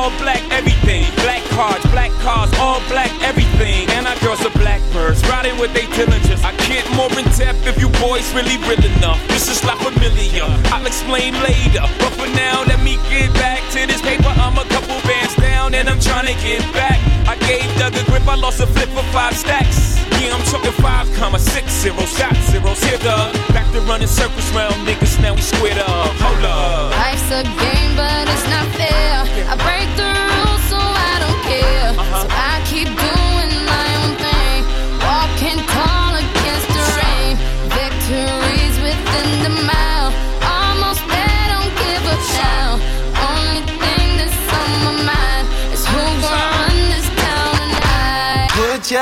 all 0.06 0.18
black 0.22 0.42
everything. 0.52 1.04
Black 1.26 1.42
cards, 1.58 1.84
black 1.90 2.12
cars, 2.22 2.52
all 2.60 2.80
black 2.94 3.10
everything. 3.24 3.90
And 3.98 4.06
our 4.06 4.18
girls 4.20 4.46
are 4.46 4.54
blackbirds, 4.54 5.26
riding 5.28 5.58
with 5.58 5.74
they 5.74 5.88
Dillingers. 5.98 6.44
I 6.46 6.54
get 6.70 6.86
more 6.94 7.10
in 7.18 7.26
depth 7.34 7.66
if 7.66 7.82
you 7.82 7.90
boys 7.98 8.28
really 8.38 8.58
real 8.70 8.86
enough. 8.98 9.18
This 9.30 9.50
is 9.50 9.64
not 9.64 9.82
familiar, 9.82 10.46
I'll 10.70 10.86
explain 10.86 11.34
later. 11.42 11.86
But 11.98 12.14
for 12.20 12.30
now, 12.38 12.64
let 12.70 12.82
me 12.84 12.98
get 13.10 13.34
back 13.34 13.62
to 13.74 13.88
this 13.88 14.02
paper. 14.02 14.30
I'm 14.30 14.58
a 14.58 14.66
couple 14.70 14.94
bands 15.10 15.25
down 15.66 15.80
and 15.80 15.90
I'm 15.90 16.00
trying 16.00 16.28
to 16.28 16.34
get 16.44 16.62
back. 16.74 17.00
I 17.28 17.36
gave 17.48 17.66
Doug 17.78 17.96
a 17.96 18.04
grip, 18.06 18.28
I 18.28 18.36
lost 18.36 18.60
a 18.60 18.68
flip 18.68 18.90
for 18.90 19.04
five 19.12 19.36
stacks. 19.36 19.98
Yeah, 20.22 20.34
I'm 20.36 20.44
talking 20.46 20.72
five 20.84 21.12
comma 21.16 21.40
six 21.40 21.72
zeros, 21.72 22.18
got 22.18 22.36
zeros 22.50 22.84
here, 22.84 23.00
Doug. 23.00 23.34
Back 23.50 23.72
to 23.74 23.82
running 23.82 24.08
circles 24.08 24.50
round 24.54 24.76
niggas, 24.88 25.22
now 25.22 25.34
we 25.34 25.42
squared 25.42 25.78
up. 25.78 26.14
Hold 26.22 26.46
up. 26.46 26.92
Life's 26.92 27.30
a 27.32 27.44
game, 27.44 27.96
but 27.96 28.26
it's 28.30 28.48
not 28.50 28.68
fair. 28.78 29.26
I 29.50 29.56
break 29.66 29.90
the 29.98 30.06
rules, 30.06 30.45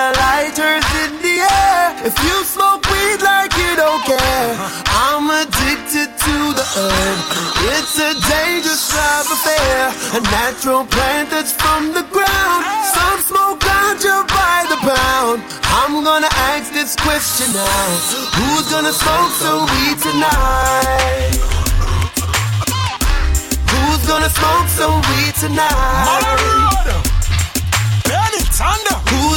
Your 0.04 0.12
lighters 0.12 0.84
in 1.08 1.16
the 1.24 1.36
air. 1.40 1.96
If 2.04 2.16
you 2.28 2.44
smoke 2.44 2.84
weed 2.92 3.22
like 3.24 3.56
you 3.56 3.72
don't 3.78 4.04
care, 4.04 4.52
I'm 5.00 5.32
addicted 5.32 6.12
to 6.12 6.36
the 6.60 6.66
herb. 6.76 7.20
It's 7.72 7.96
a 7.96 8.12
dangerous 8.28 8.84
love 8.92 9.32
affair. 9.32 9.96
A 10.20 10.22
natural 10.28 10.84
plant 10.92 11.30
that's 11.30 11.54
from 11.54 11.94
the 11.94 12.04
ground. 12.12 12.62
Some 12.92 13.20
smoke 13.32 13.62
ganja 13.64 14.28
by 14.28 14.68
the 14.68 14.80
pound. 14.84 15.40
I'm 15.72 16.04
gonna 16.04 16.34
ask 16.52 16.74
this 16.74 16.98
question 17.00 17.48
now. 17.56 17.88
Who's 18.36 18.68
gonna 18.68 18.92
smoke 18.92 19.32
some 19.40 19.64
weed 19.72 19.98
tonight? 20.04 21.40
Who's 23.72 24.04
gonna 24.12 24.32
smoke 24.36 24.68
some 24.68 25.00
weed 25.08 25.34
tonight? 25.40 26.04
Gonna 26.12 26.28
smoke 26.28 26.64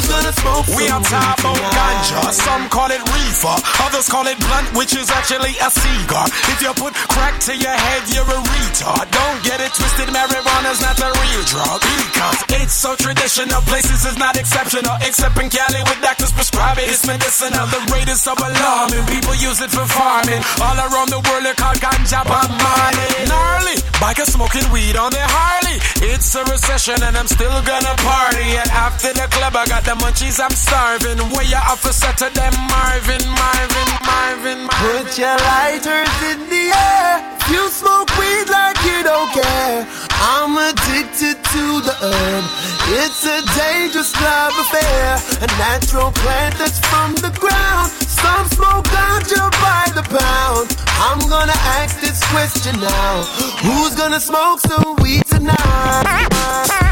We 0.06 0.88
are 0.88 1.02
talking 1.02 1.54
tonight? 1.56 1.86
ganja. 2.06 2.32
Some 2.32 2.68
call 2.68 2.90
it 2.90 3.02
reefer, 3.10 3.56
others 3.82 4.08
call 4.08 4.26
it 4.26 4.38
blunt, 4.38 4.68
which 4.76 4.94
is 4.94 5.10
actually 5.10 5.54
a 5.58 5.70
cigar. 5.70 6.26
If 6.52 6.62
you 6.62 6.72
put 6.75 6.94
crack 6.94 7.40
to 7.50 7.56
your 7.56 7.75
head, 7.75 8.02
you're 8.14 8.26
a 8.26 8.38
retard. 8.38 9.10
Don't 9.10 9.40
get 9.42 9.60
it 9.60 9.72
twisted, 9.75 10.08
marijuana's 10.14 10.80
not 10.80 10.98
a 11.00 11.10
real 11.10 11.42
drug. 11.50 11.80
Because 11.82 12.38
it's 12.62 12.76
so 12.76 12.94
traditional, 12.96 13.60
places 13.62 14.04
is 14.04 14.16
not 14.18 14.36
exceptional. 14.36 14.94
Except 15.02 15.34
in 15.42 15.48
Cali, 15.50 15.82
with 15.84 16.00
doctors 16.02 16.32
prescribe 16.32 16.78
it, 16.78 16.88
it's 16.88 17.06
medicinal. 17.06 17.66
The 17.66 17.80
rate 17.92 18.08
is 18.08 18.20
so 18.20 18.34
alarming, 18.34 19.04
people 19.06 19.34
use 19.34 19.60
it 19.60 19.70
for 19.70 19.86
farming. 19.90 20.42
All 20.62 20.78
around 20.78 21.10
the 21.10 21.20
world, 21.26 21.44
they 21.44 21.54
call 21.58 21.75
ganja 21.75 22.22
Bob 22.25 22.50
Marley. 22.50 23.08
Gnarly, 23.26 23.76
bikers 23.98 24.30
smoking 24.30 24.66
weed 24.70 24.96
on 24.96 25.10
their 25.10 25.26
Harley. 25.26 25.82
It's 26.14 26.34
a 26.34 26.44
recession, 26.44 27.02
and 27.02 27.16
I'm 27.16 27.26
still 27.26 27.58
gonna 27.62 27.94
party. 28.06 28.46
And 28.54 28.70
after 28.70 29.12
the 29.12 29.26
club, 29.34 29.56
I 29.56 29.66
got 29.66 29.84
the 29.84 29.95
munchies, 30.00 30.38
I'm 30.40 30.50
starving. 30.50 31.18
Where 31.32 31.44
you 31.44 31.56
officer 31.56 32.12
to 32.24 32.28
them, 32.34 32.54
Marvin, 32.68 33.22
Marvin, 33.22 33.90
Marvin, 34.04 34.60
Marvin. 34.66 34.68
Put 34.68 35.18
your 35.18 35.36
lighters 35.36 36.14
in 36.30 36.40
the 36.48 36.64
air. 36.74 37.36
You 37.50 37.68
smoke 37.70 38.10
weed 38.18 38.48
like 38.50 38.76
you 38.82 39.04
don't 39.04 39.30
care, 39.30 39.86
I'm 40.18 40.56
addicted 40.58 41.38
to 41.54 41.64
the 41.86 41.94
herb. 42.02 42.44
It's 42.88 43.24
a 43.24 43.38
dangerous 43.54 44.12
love 44.20 44.52
affair. 44.58 45.14
A 45.42 45.46
natural 45.58 46.10
plant 46.10 46.58
that's 46.58 46.80
from 46.90 47.14
the 47.14 47.30
ground. 47.38 47.92
Some 47.92 48.46
smoke 48.48 48.86
ganja 48.86 49.50
by 49.62 49.92
the 49.94 50.02
pound. 50.02 50.76
I'm 50.98 51.20
gonna 51.28 51.58
ask 51.78 52.00
this 52.00 52.18
question 52.32 52.80
now. 52.80 53.22
Who's 53.62 53.94
gonna 53.94 54.20
smoke 54.20 54.60
some 54.60 54.96
weed 54.96 55.24
tonight? 55.26 56.85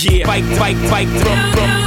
Yeah, 0.00 0.26
bike, 0.26 0.44
bike, 0.58 0.76
bike. 0.90 1.77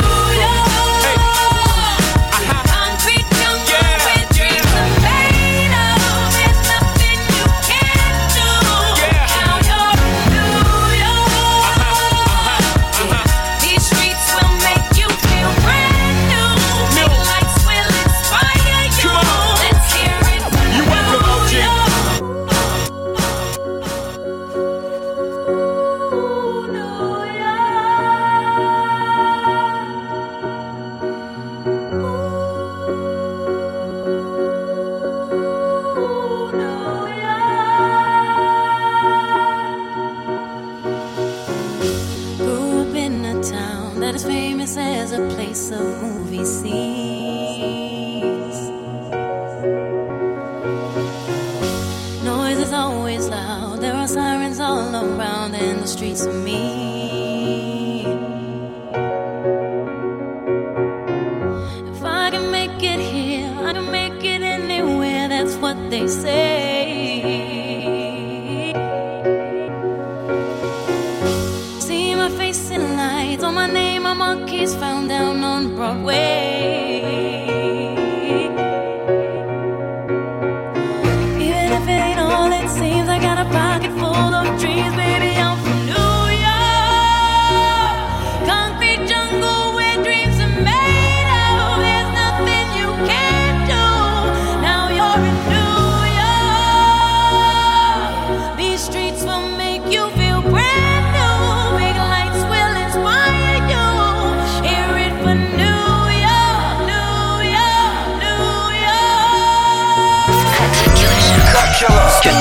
And 56.12 56.20
the 56.20 56.24
streets 56.24 56.81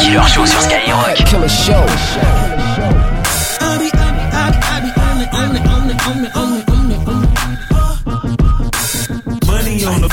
vendredi 0.01 0.15
leur 0.15 0.29
show 0.29 0.47
sur 0.47 0.61
Skyrock. 0.61 1.49
Show. 1.49 2.21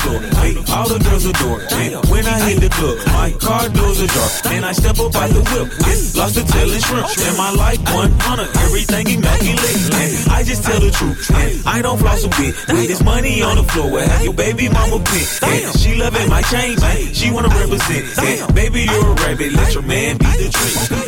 Floor, 0.07 0.19
hey, 0.39 0.55
all 0.71 0.87
the 0.87 0.99
girls 1.03 1.25
adore. 1.25 1.59
And 1.59 1.99
when 2.07 2.25
I 2.25 2.39
hit 2.47 2.61
the 2.61 2.69
club, 2.69 2.95
my 3.11 3.31
car 3.43 3.67
doors 3.67 3.99
ajar. 3.99 4.29
And 4.55 4.63
I 4.65 4.71
step 4.71 4.99
up 4.99 5.11
by 5.11 5.27
the 5.27 5.43
whip, 5.51 5.67
get 5.83 5.99
lost 6.15 6.35
to 6.39 6.43
telling 6.47 6.79
shrimp. 6.79 7.07
And 7.27 7.37
my 7.37 7.51
life 7.51 7.81
100, 7.91 8.47
everything 8.63 9.19
immaculate. 9.19 9.75
And 9.99 10.31
I 10.31 10.43
just 10.43 10.63
tell 10.63 10.79
the 10.79 10.91
truth, 10.91 11.29
and 11.31 11.67
I 11.67 11.81
don't 11.81 11.97
floss 11.97 12.23
a 12.23 12.29
bit. 12.29 12.55
With 12.71 12.87
this 12.87 13.03
money 13.03 13.41
on 13.41 13.57
the 13.57 13.63
floor, 13.63 13.91
where 13.91 14.07
have 14.07 14.23
your 14.23 14.33
baby 14.33 14.69
mama 14.69 14.99
been? 15.03 15.27
And 15.43 15.75
she 15.75 15.95
loving 15.95 16.29
my 16.29 16.41
chain, 16.43 16.79
man. 16.79 17.13
She 17.13 17.31
wanna 17.31 17.49
represent. 17.49 18.17
And 18.17 18.55
baby, 18.55 18.87
you're 18.87 19.11
a 19.11 19.15
rabbit, 19.27 19.51
let 19.51 19.73
your 19.73 19.83
man 19.83 20.17
be 20.17 20.31
the 20.39 20.49
tree. 20.55 21.06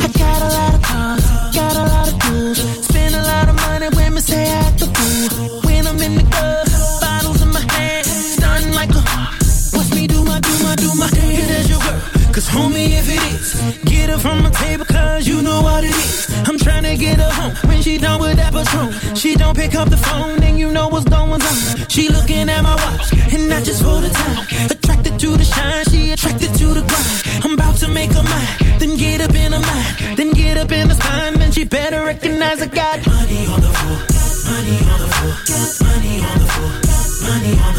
She 19.16 19.36
don't 19.36 19.56
pick 19.56 19.74
up 19.76 19.90
the 19.90 19.98
phone, 19.98 20.40
then 20.40 20.58
you 20.58 20.72
know 20.72 20.90
what's 20.90 21.06
going 21.06 21.42
on. 21.42 21.88
She 21.88 22.10
looking 22.10 22.50
at 22.50 22.62
my 22.62 22.76
watch, 22.76 23.14
and 23.34 23.48
not 23.48 23.64
just 23.64 23.82
for 23.82 24.02
the 24.02 24.10
time. 24.10 24.46
Attracted 24.70 25.18
to 25.20 25.38
the 25.38 25.46
shine, 25.46 25.86
she 25.86 26.12
attracted 26.12 26.54
to 26.56 26.68
the 26.74 26.82
grind. 26.82 27.46
I'm 27.46 27.54
about 27.54 27.78
to 27.78 27.88
make 27.88 28.12
her 28.12 28.24
mine, 28.24 28.80
then 28.80 28.98
get 28.98 29.22
up 29.22 29.34
in 29.34 29.54
her 29.54 29.60
mind, 29.60 30.18
then 30.18 30.32
get 30.32 30.58
up 30.58 30.72
in 30.72 30.90
her 30.90 30.96
spine, 30.96 31.42
and 31.42 31.54
she 31.54 31.64
better 31.64 32.04
recognize 32.04 32.62
I 32.62 32.68
got 32.68 33.06
money 33.08 33.48
on 33.48 33.62
the 33.62 33.72
floor, 33.80 34.00
money 34.52 34.78
on 34.92 35.00
the 35.00 35.08
floor, 35.16 35.34
money 35.88 36.16
on 36.22 36.40
the 36.40 36.48
floor, 36.54 36.72
money 37.30 37.54
on 37.60 37.74
the 37.76 37.79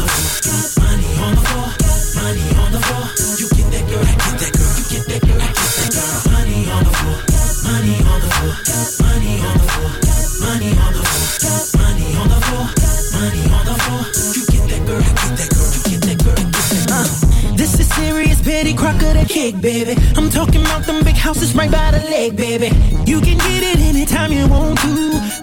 kick, 19.41 19.61
baby. 19.61 19.95
I'm 20.17 20.29
talking 20.29 20.61
about 20.61 20.85
them 20.85 21.03
big 21.03 21.15
houses 21.15 21.55
right 21.55 21.71
by 21.71 21.91
the 21.91 22.03
lake, 22.09 22.35
baby. 22.35 22.69
You 23.09 23.19
can 23.21 23.37
get 23.37 23.63
it 23.71 23.79
anytime 23.79 24.31
you 24.31 24.47
want 24.47 24.79
to. 24.79 24.93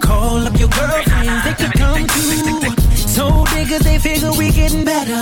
Call 0.01 0.47
up 0.47 0.57
your 0.59 0.69
girlfriends, 0.69 1.43
they 1.43 1.55
could 1.59 1.73
come 1.73 2.07
too. 2.07 2.71
So 3.15 3.43
diggers, 3.53 3.83
they 3.87 3.99
figure 3.99 4.31
we 4.31 4.51
getting 4.51 4.85
better. 4.85 5.21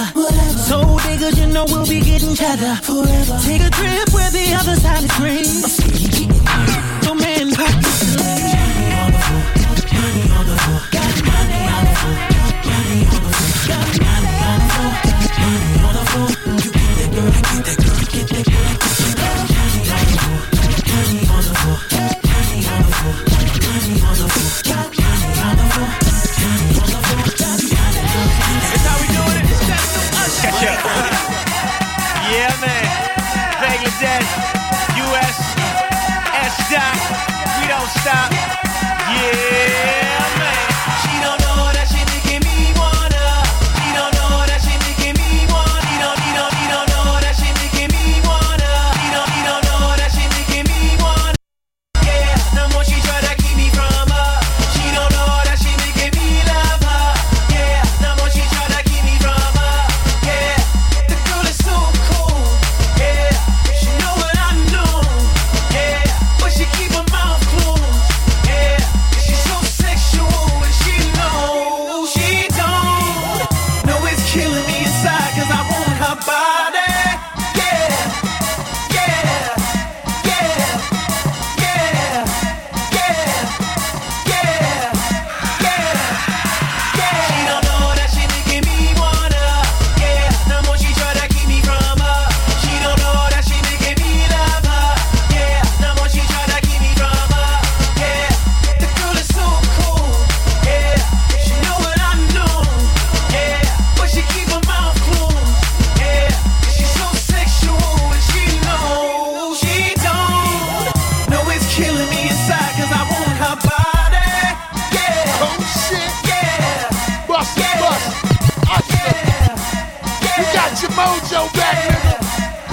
So 0.69 0.99
diggers, 1.05 1.39
you 1.39 1.47
know 1.47 1.65
we'll 1.65 1.87
be 1.87 2.01
getting 2.01 2.35
cheddar. 2.35 2.75
Forever. 2.83 3.39
Take 3.43 3.61
a 3.61 3.71
trip 3.71 4.07
where 4.13 4.31
the 4.31 4.45
other 4.59 4.75
side 4.75 5.03
is 5.03 5.13
green. 5.17 6.96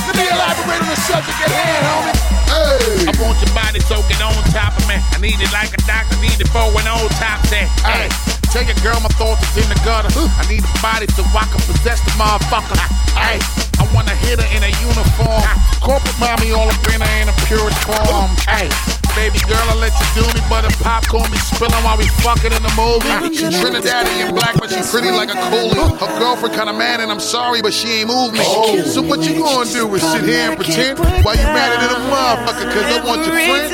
Let 0.06 0.14
me 0.16 0.24
elaborate 0.28 0.82
on 0.82 0.88
the 0.88 1.00
subject 1.04 1.38
at 1.44 1.52
hand, 1.52 1.84
homie. 1.86 2.16
Hey. 2.48 3.08
I 3.08 3.12
want 3.20 3.38
your 3.42 3.52
body 3.54 3.80
soaking 3.80 4.20
on 4.22 4.34
top 4.54 4.76
of 4.78 4.84
me. 4.88 4.96
I 4.98 5.18
need 5.20 5.40
it 5.40 5.52
like 5.52 5.72
a 5.74 5.80
doctor 5.84 6.14
need 6.24 6.40
it 6.40 6.48
for 6.48 6.66
an 6.66 6.88
old 6.88 7.12
top 7.20 7.44
set. 7.46 7.68
Hey, 7.84 8.08
tell 8.50 8.64
your 8.64 8.78
girl 8.80 8.98
my 9.04 9.12
thoughts 9.20 9.44
is 9.52 9.64
in 9.64 9.68
the 9.68 9.78
gutter. 9.84 10.10
I 10.10 10.42
need 10.48 10.64
a 10.64 10.72
body 10.80 11.06
so 11.12 11.22
I 11.30 11.44
can 11.46 11.60
possess 11.68 12.00
the 12.02 12.12
motherfucker. 12.16 12.78
Hey, 13.14 13.38
I 13.78 13.84
wanna 13.94 14.16
hit 14.24 14.40
her 14.40 14.48
in 14.56 14.64
a 14.64 14.72
uniform. 14.82 15.44
Corporate 15.84 16.18
mommy 16.18 16.50
all 16.56 16.66
up 16.66 16.86
in 16.88 17.00
her 17.00 17.14
in 17.20 17.28
a 17.28 17.36
purest 17.46 17.78
form. 17.84 18.32
Hey, 18.48 18.68
baby 19.14 19.38
girl, 19.46 19.62
I 19.70 19.74
let 19.78 19.94
you 19.94 20.06
do 20.22 20.24
me, 20.34 20.40
but 20.50 20.62
the 20.62 20.70
popcorn 20.82 21.30
be 21.30 21.38
spilling 21.38 21.82
while 21.84 21.96
we 21.96 22.06
fucking 22.22 22.52
in 22.52 22.62
the 22.62 22.74
movie. 22.76 23.08
She 23.34 23.46
Trinidadian 23.46 24.34
black, 24.34 24.56
but 24.58 24.70
she 24.70 24.82
pretty 24.90 25.10
like 25.10 25.30
a 25.30 25.38
coolie. 25.50 25.98
Her 25.98 26.18
girlfriend 26.18 26.54
kinda 26.54 26.72
mad, 26.72 27.00
and 27.00 27.10
I'm 27.10 27.20
sorry, 27.20 27.62
but 27.62 27.72
she 27.72 28.00
ain't 28.02 28.08
moved 28.08 28.34
me. 28.34 28.44
So 28.84 29.02
what 29.02 29.20
you 29.22 29.38
gonna 29.38 29.70
do 29.70 29.94
is 29.94 30.02
sit 30.02 30.24
here 30.24 30.50
and 30.50 30.56
pretend 30.56 30.98
while 31.24 31.36
you 31.36 31.46
mad 31.54 31.72
at 31.72 31.80
the 31.88 31.96
motherfucker? 32.12 32.72
Cause 32.74 32.84
I 32.84 32.98
want 33.06 33.26
your 33.26 33.34
friend. 33.34 33.72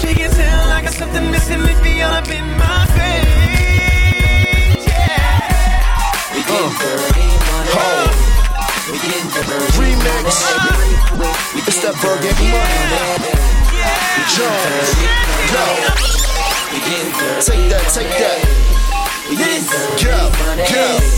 She 0.00 0.14
can 0.14 0.30
tell 0.30 0.70
I 0.70 0.82
got 0.82 0.92
something 0.92 1.30
missing 1.30 1.62
if 1.62 1.86
you 1.86 2.04
up 2.04 2.28
in 2.28 2.46
my 2.58 2.86
face. 2.96 4.86
Yeah. 4.86 6.34
We 6.34 6.42
dirty 10.00 10.32
Remix. 11.16 11.68
It's 11.68 11.80
that 11.82 11.94
Bergen 12.00 12.34
money. 12.50 13.30
Jones. 14.32 14.90
Go. 15.52 15.64
Take 17.40 17.68
that, 17.70 17.84
take 17.92 18.08
that. 18.18 18.60
Go, 19.30 20.30
go. 20.70 21.10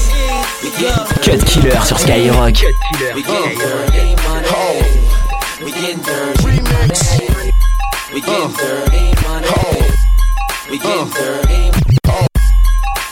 Cut 1.22 1.40
Killer 1.46 1.80
sur 1.84 1.96
Skyrock. 1.96 2.62
We 3.14 3.22
get 3.22 3.28
oh. 3.28 3.54
dirty 3.58 4.14
money. 4.22 4.48
We 5.64 5.70
get 5.72 5.96
dirty 6.04 6.42
Remix. 6.42 7.20
Oh. 7.20 7.52
We 8.12 8.20
get 8.20 8.50
dirty 8.56 9.12
oh. 9.16 9.28
money. 9.28 9.48
We 10.70 10.76
get 10.78 11.06
dirty. 11.14 11.62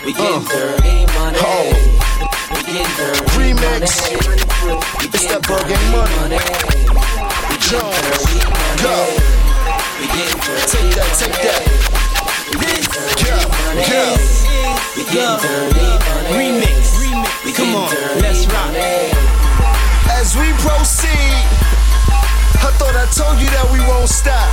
We 0.04 0.12
get 0.12 0.40
dirty 0.48 1.06
money. 1.14 1.38
We 2.54 2.60
get 2.72 2.88
dirty 2.96 3.29
next. 3.60 4.12
It's 5.14 5.26
that 5.28 5.42
bugging 5.44 5.84
money. 5.92 6.40
Jones, 7.60 8.24
go. 8.80 8.96
Take 10.66 10.90
that, 10.96 11.10
take 11.20 11.36
that. 11.44 11.62
Yeah, 13.88 14.16
yeah. 15.12 15.36
yeah. 15.36 16.34
Remix. 16.34 17.00
Come 17.56 17.74
on, 17.76 17.90
let's 18.22 18.46
rock. 18.46 18.74
As 20.10 20.36
we 20.36 20.48
proceed, 20.64 21.44
I 22.64 22.72
thought 22.78 22.96
I 22.96 23.06
told 23.12 23.40
you 23.40 23.48
that 23.50 23.66
we 23.72 23.80
won't 23.80 24.08
stop. 24.08 24.48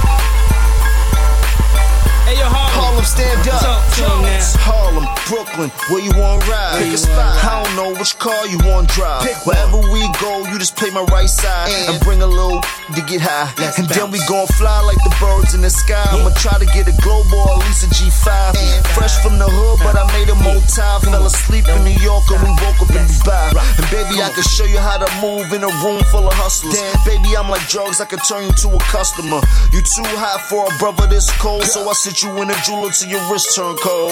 Hey, 2.26 2.38
your 2.38 2.50
heart. 2.50 2.77
Stand 3.08 3.48
up. 3.48 3.62
Talk 3.64 3.84
to 3.96 4.04
'em 4.04 4.22
now. 4.24 4.38
Harlem, 4.68 5.08
Brooklyn, 5.32 5.72
where 5.90 6.04
you 6.04 6.12
want 6.20 6.44
to 6.44 6.52
ride? 6.52 6.84
Pick 6.84 6.94
a 6.94 6.98
spot. 6.98 7.34
I 7.44 7.64
don't 7.64 7.76
know 7.80 7.90
which 7.96 8.20
car 8.20 8.46
you 8.52 8.60
want 8.68 8.90
to 8.90 8.96
drive. 8.96 9.24
Pick 9.24 9.40
Wherever 9.48 9.80
we 9.80 10.04
go, 10.20 10.44
you 10.50 10.60
just 10.60 10.76
play 10.76 10.90
my 10.92 11.04
right 11.16 11.30
side 11.30 11.72
and, 11.88 12.00
bring 12.04 12.22
a 12.22 12.28
little 12.28 12.60
to 12.96 13.02
get 13.08 13.22
high. 13.22 13.48
and 13.80 13.88
then 13.88 14.12
we 14.12 14.20
gon' 14.28 14.48
fly 14.60 14.82
like 14.82 15.00
the 15.08 15.14
birds 15.24 15.54
in 15.54 15.62
the 15.62 15.70
sky. 15.70 16.04
I'ma 16.12 16.32
try 16.36 16.60
to 16.60 16.66
get 16.76 16.88
a 16.88 16.96
global 17.02 17.40
or 17.48 17.56
at 17.56 17.68
least 17.68 17.88
a 17.88 17.90
G5. 17.96 18.56
Fresh 18.96 19.16
from 19.24 19.40
the 19.40 19.48
hood, 19.48 19.80
but 19.86 19.96
I 19.96 20.04
made 20.12 20.28
a 20.30 20.36
motel. 20.44 21.00
Fell 21.00 21.26
asleep 21.26 21.68
in 21.70 21.80
New 21.88 21.98
York 22.04 22.28
and 22.32 22.44
we 22.44 22.52
woke 22.64 22.80
up 22.84 22.92
in 22.92 23.08
Dubai. 23.08 23.56
And 23.80 23.88
baby, 23.90 24.20
I 24.22 24.30
can 24.36 24.44
show 24.44 24.66
you 24.66 24.80
how 24.80 24.98
to 24.98 25.08
move 25.24 25.48
in 25.54 25.64
a 25.64 25.72
room 25.84 26.04
full 26.12 26.28
of 26.28 26.34
hustlers. 26.34 26.76
Baby, 27.06 27.38
I'm 27.40 27.48
like 27.50 27.66
drugs, 27.70 28.02
I 28.02 28.06
can 28.06 28.20
turn 28.20 28.44
you 28.44 28.54
to 28.64 28.68
a 28.76 28.80
customer. 28.92 29.40
You 29.72 29.80
too 29.96 30.04
hot 30.20 30.42
for 30.50 30.68
a 30.68 30.72
brother 30.78 31.08
this 31.08 31.32
cold, 31.40 31.64
so 31.64 31.88
I 31.90 31.94
sit 31.94 32.22
you 32.24 32.30
in 32.42 32.50
a 32.52 32.58
jeweler 32.66 32.92
till 33.00 33.10
your 33.10 33.32
wrist 33.32 33.56
turn 33.56 33.76
cold. 33.78 34.12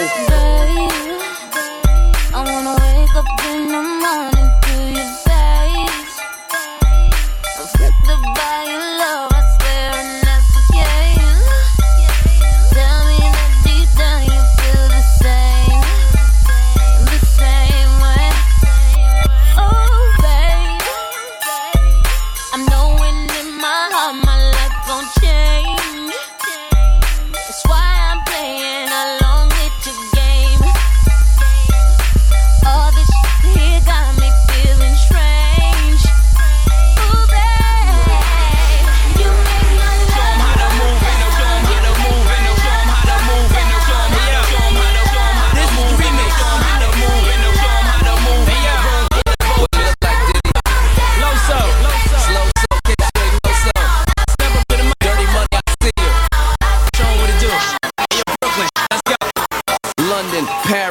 I 2.33 2.43
wanna 2.45 2.75
wake 2.83 3.15
up 3.15 3.25
in 3.49 3.67
the 3.71 3.81
morning 4.01 4.44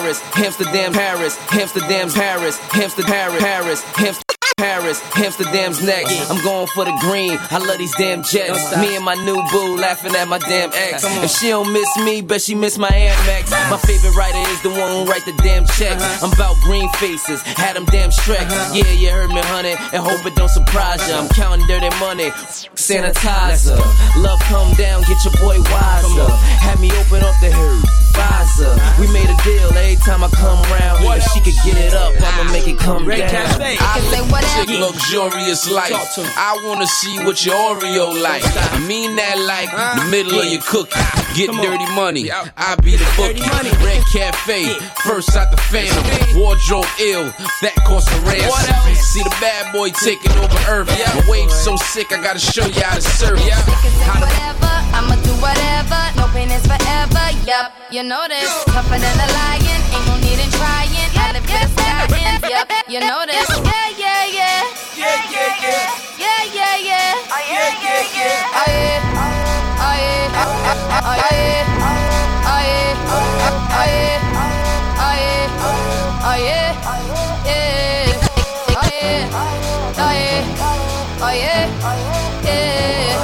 Paris, 0.05 0.37
Amsterdam, 0.37 0.93
Paris, 0.93 1.38
Amsterdam, 1.51 2.11
Paris, 2.11 2.61
Amsterdam, 2.75 3.38
Paris, 3.40 3.83
Paris, 3.95 4.23
Paris, 4.59 5.01
Amsterdam's 5.17 5.83
next. 5.83 6.31
I'm 6.31 6.45
going 6.45 6.67
for 6.67 6.85
the 6.85 6.93
green. 7.01 7.38
I 7.51 7.57
love 7.57 7.79
these 7.79 7.97
damn 7.97 8.23
jets. 8.23 8.77
Me 8.77 8.97
and 8.97 9.05
my 9.05 9.14
new 9.25 9.40
boo 9.51 9.79
laughing 9.81 10.14
at 10.14 10.29
my 10.29 10.38
damn 10.40 10.71
ex. 10.75 11.05
If 11.25 11.31
she 11.31 11.49
don't 11.49 11.73
miss 11.73 11.88
me, 12.05 12.21
bet 12.21 12.43
she 12.43 12.55
miss 12.55 12.77
my 12.77 12.90
Amex. 12.90 13.51
My 13.71 13.79
favorite 13.79 14.14
writer 14.14 14.45
is 14.53 14.61
the 14.61 14.69
one 14.69 14.93
who 14.93 15.11
write 15.11 15.25
the 15.25 15.33
damn 15.43 15.64
checks. 15.64 16.23
I'm 16.23 16.31
about 16.35 16.57
green 16.61 16.90
faces, 17.01 17.40
had 17.40 17.75
them 17.75 17.87
damn 17.87 18.11
Shrek. 18.11 18.45
Yeah, 18.77 18.93
you 18.93 19.09
heard 19.09 19.31
me, 19.31 19.40
honey, 19.40 19.73
and 19.73 20.05
hope 20.05 20.27
it 20.27 20.35
don't 20.37 20.51
surprise 20.51 21.01
ya. 21.09 21.19
I'm 21.19 21.31
counting 21.31 21.67
dirty 21.67 21.88
money, 21.99 22.29
sanitizer. 22.77 23.81
Love 24.23 24.40
come 24.53 24.75
down, 24.75 25.01
get 25.05 25.25
your 25.25 25.33
boy 25.40 25.57
wiser. 25.73 26.29
Had 26.61 26.79
me 26.79 26.93
open 26.93 27.25
up 27.25 27.35
the 27.40 27.51
herd. 27.51 28.04
Visor. 28.14 28.74
We 29.00 29.07
made 29.12 29.29
a 29.29 29.37
deal 29.42 29.70
every 29.74 29.96
time 30.07 30.22
I 30.24 30.31
come 30.31 30.61
round. 30.70 31.05
If 31.05 31.22
she 31.31 31.40
could 31.40 31.59
get 31.64 31.79
it 31.79 31.94
up, 31.94 32.14
I'ma 32.18 32.50
make 32.50 32.66
it 32.66 32.79
come 32.79 33.07
Red 33.07 33.18
down. 33.31 33.31
Cafe. 33.31 33.77
I 33.79 33.98
can 33.98 34.07
say 34.11 34.22
whatever. 34.31 34.72
luxurious 34.87 35.70
life. 35.70 35.92
I 36.37 36.59
wanna 36.64 36.87
see 36.87 37.18
what 37.24 37.44
your 37.44 37.55
Oreo 37.55 38.11
like. 38.20 38.42
I 38.44 38.79
mean 38.87 39.16
that 39.16 39.38
like 39.38 39.70
the 39.70 40.11
middle 40.11 40.38
of 40.40 40.46
your 40.46 40.62
cookie. 40.62 40.98
Get 41.35 41.50
dirty 41.50 41.87
money. 41.94 42.31
I 42.31 42.74
be 42.83 42.96
the 42.96 43.07
bookie. 43.16 43.42
Red 43.85 44.03
Cafe, 44.12 44.74
first 45.05 45.37
out 45.37 45.50
the 45.50 45.59
phantom. 45.70 46.05
Wardrobe 46.38 46.87
ill, 47.00 47.27
that 47.62 47.74
cost 47.87 48.11
a 48.11 48.18
ransom. 48.27 48.94
See 48.94 49.22
the 49.22 49.35
bad 49.40 49.72
boy 49.72 49.90
taking 49.90 50.33
over 50.38 50.59
Earth. 50.68 50.90
Yeah. 50.98 51.14
My 51.14 51.31
wave 51.31 51.50
so 51.50 51.77
sick, 51.77 52.12
I 52.12 52.22
gotta 52.22 52.38
show 52.38 52.66
you 52.66 52.83
how 52.83 52.94
to 52.94 53.00
surf. 53.03 53.38
How 54.07 54.20
to 54.20 54.27
whatever, 54.27 54.72
I'ma 54.96 55.16
do 55.22 55.33
whatever. 55.42 56.00
No 56.16 56.24
is 56.37 56.66
forever. 56.66 57.31
Yup, 57.47 57.73
you 57.90 58.03
know 58.03 58.27
this. 58.29 58.51
Tougher 58.64 58.99
than 58.99 59.18
a 59.20 59.29
lion, 59.38 59.81
ain't 59.94 60.07
no 60.07 60.16
need 60.18 60.38
in 60.42 60.51
trying. 60.51 60.90
I 61.14 61.33
live 61.33 61.47
with 62.11 62.44
a. 62.44 62.51
Yup, 62.51 62.66
you 62.88 63.01
know 63.01 63.25
this. 63.27 63.47
Yeah, 63.62 63.94
yeah, 63.97 64.27
yeah. 64.27 64.66
Yeah, 64.97 65.31
yeah, 65.31 65.62
yeah. 65.62 65.87
Yeah, 66.18 66.42
yeah, 66.55 66.77
yeah. 66.77 67.14
Oh, 67.31 67.38
yeah, 67.47 67.70
yeah, 67.85 68.03
yeah. 68.18 68.51
Oh, 68.55 68.66
yeah. 68.66 69.14
Oh, 69.79 69.94
yeah. 69.94 70.35
Oh, 71.05 71.14
yeah. 71.14 71.62
Oh, 72.44 72.62
yeah. 72.66 72.99
Oh, 73.05 73.94
yeah. 73.94 74.18
Oh, 74.99 75.14
yeah. 75.14 75.47
Oh, 76.25 76.35
yeah. 76.35 76.75
Yeah. 77.47 78.11
Oh, 78.75 78.90
yeah. 78.90 79.31
Oh, 79.99 80.12
yeah. 80.14 80.42
Oh, 81.23 81.31
yeah. 81.31 81.70
Yeah. 82.42 83.14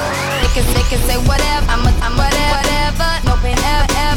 They 0.41 0.49
can, 0.53 0.63
they 0.73 0.85
can 0.89 0.99
say 1.07 1.17
whatever. 1.27 1.60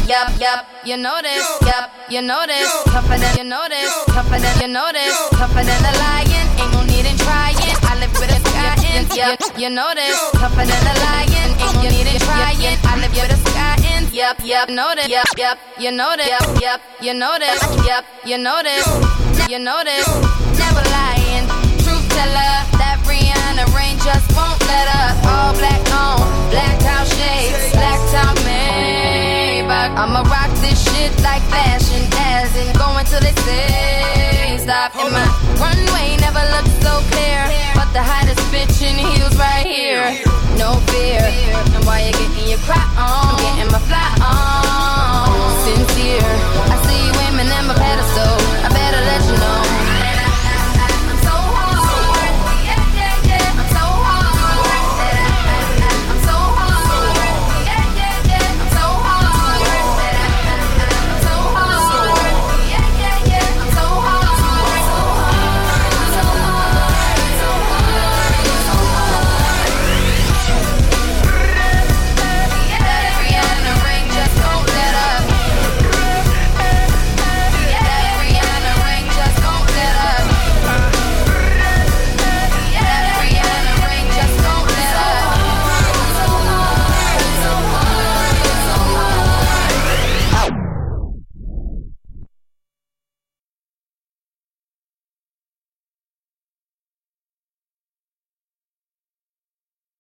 Yup, 0.05 0.29
yup. 0.39 0.65
You 0.85 0.97
know 0.97 1.17
this. 1.21 1.41
Yup, 1.65 1.89
you 2.09 2.21
know 2.21 2.45
this. 2.45 2.69
Tougher 2.85 3.17
than, 3.17 3.37
you 3.37 3.43
know 3.43 3.65
this. 3.67 3.89
Tougher 4.05 4.37
than, 4.37 4.61
you 4.61 4.67
know 4.67 4.89
this. 4.93 5.17
Tougher 5.33 5.65
than 5.65 5.81
a 5.81 5.93
lion. 5.97 6.45
Ain't 6.61 6.71
no 6.73 6.83
need 6.85 7.09
in 7.09 7.17
trying. 7.17 7.57
I 7.89 7.97
live 7.97 8.13
with 8.13 8.29
a 8.29 8.39
sky 8.45 8.77
in. 8.93 9.09
Yup, 9.17 9.41
you 9.57 9.69
know 9.73 9.91
this. 9.95 10.13
Tougher 10.37 10.61
than 10.61 10.83
a 10.85 10.95
lion. 11.09 11.49
Ain't 11.57 11.73
no 11.73 11.89
need 11.89 12.05
in 12.05 12.19
trying. 12.21 12.77
I 12.85 13.01
live 13.01 13.17
with 13.17 13.33
a 13.33 13.39
sky 13.49 13.81
in. 13.97 14.13
Yup, 14.13 14.37
yup. 14.45 14.69
Know 14.69 14.93
this. 14.93 15.09
Yup, 15.09 15.25
yup. 15.37 15.57
You 15.79 15.91
know 15.91 16.13
this. 16.15 16.61
Yup. 16.61 16.81
You 17.01 17.13
know 17.15 17.37
this. 17.39 17.59
Yup, 17.87 18.05
you 18.25 18.37
know 18.37 18.61
this. 18.61 18.85
You 19.49 19.57
know 19.57 19.81
this. 19.83 20.05
Never 20.53 20.85
lying. 20.93 21.49
Truth 21.81 22.05
teller. 22.13 22.53
That 22.77 23.01
Rihanna 23.09 23.73
rain 23.73 23.97
just 24.05 24.29
won't 24.37 24.61
let 24.69 24.87
up. 25.01 25.17
All 25.25 25.53
black 25.57 25.81
on, 25.97 26.21
black 26.53 26.77
out 26.93 27.07
shades, 27.09 27.73
black 27.73 28.01
out 28.21 28.37
back. 29.67 29.91
I'ma 29.97 30.21
rock 30.29 30.51
this 30.61 30.77
shit 30.77 31.11
like 31.21 31.41
fashion, 31.49 32.01
as 32.17 32.53
in 32.55 32.69
go 32.77 32.87
until 32.97 33.21
they 33.21 33.33
say 33.45 34.57
stop. 34.61 34.95
And 34.95 35.11
my 35.13 35.25
runway 35.61 36.17
never 36.21 36.41
looked 36.53 36.73
so 36.81 37.01
clear, 37.13 37.41
but 37.73 37.89
the 37.93 38.01
hottest 38.01 38.41
bitch 38.53 38.81
in 38.81 38.97
heels 38.97 39.35
right 39.37 39.65
here. 39.65 40.17
No 40.57 40.77
fear. 40.89 41.21
And 41.75 41.85
why 41.85 42.05
you 42.05 42.11
getting 42.13 42.49
your 42.49 42.61
crop 42.65 42.89
on, 42.97 43.35
I'm 43.35 43.57
getting 43.57 43.71
my 43.71 43.81
fly 43.89 44.09
on. 44.21 45.35
Sincere. 45.65 46.33
I 46.73 46.75
see 46.85 47.01
you 47.05 47.13
aiming 47.25 47.49
at 47.49 47.65
my 47.65 47.75
pedestal. 47.75 48.33
I 48.65 48.69
better 48.69 49.01
let 49.09 49.21
you 49.29 49.37
know. 49.37 49.64